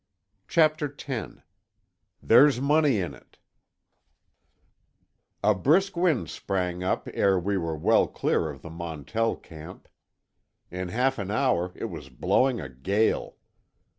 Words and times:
CHAPTER 0.47 0.91
X—"THERE'S 1.07 2.59
MONEY 2.59 2.97
IN 2.99 3.13
IT" 3.13 3.37
A 5.43 5.53
brisk 5.53 5.95
wind 5.95 6.27
sprang 6.27 6.83
up 6.83 7.07
ere 7.13 7.39
we 7.39 7.55
were 7.55 7.77
well 7.77 8.07
clear 8.07 8.49
of 8.49 8.63
the 8.63 8.71
Montell 8.71 9.35
camp. 9.35 9.87
In 10.71 10.87
half 10.87 11.19
an 11.19 11.29
hour 11.29 11.71
it 11.75 11.85
was 11.91 12.09
blowing 12.09 12.59
a 12.59 12.67
gale. 12.67 13.37